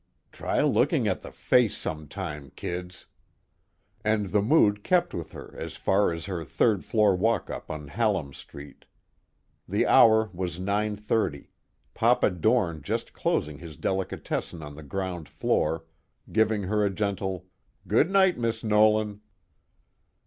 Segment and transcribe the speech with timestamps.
[0.31, 3.05] Try looking at the face some time, kids!
[4.03, 8.33] and the mood kept with her as far as her third floor walkup on Hallam
[8.33, 8.85] Street.
[9.69, 11.51] The hour was nine thirty,
[11.93, 15.85] Papa Doorn just closing his delicatessen on the ground floor,
[16.31, 17.45] giving her a gentle
[17.87, 19.21] "Good night, Miss Nolan!"